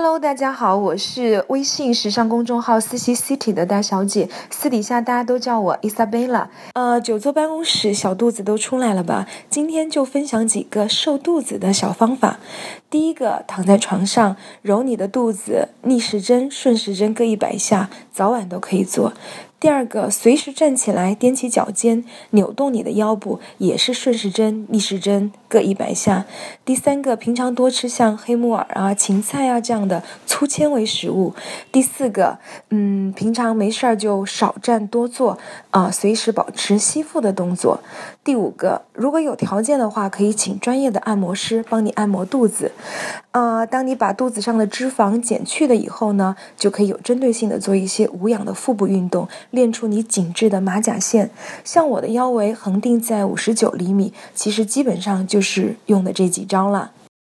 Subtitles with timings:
[0.00, 6.46] Hello，大家好，我是微信时尚公众号 CC City 的大小姐，私底下大家都叫我 Isabella。
[6.74, 9.26] 呃，久坐办公室，小肚子都出来了吧？
[9.50, 12.38] 今天就分享几个瘦肚子的小方法。
[12.88, 19.14] 第一个，躺在床上揉你的肚子，逆时针、顺时针各一百下，早晚都可以做。
[19.60, 26.26] 第二个，随时站起来，踮起脚尖，扭动你的腰部，也是顺时针、逆时针各一百下。
[26.64, 31.34] 第三个，平常多吃像黑木耳啊、芹菜啊这样的粗纤维食物。
[31.72, 32.38] 第四个，
[32.70, 35.36] 嗯，平常没事儿就少站多坐
[35.72, 37.80] 啊，随时保持吸腹的动作。
[38.22, 42.70] 第五个，如果有条件的话，可以请专业的按摩师帮你按摩肚子。
[43.32, 49.26] 啊，当你把肚子上的脂肪减去了以后呢，就可以有针对性的做一些无氧的腹部运动。
[49.50, 51.30] 练出你紧致的马甲线，
[51.64, 56.92] 像我的腰围恒定在五十九厘米，其实基本上就是用的这几招了。